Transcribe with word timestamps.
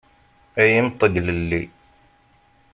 Ay 0.61 0.71
imṭeglelli! 0.79 1.61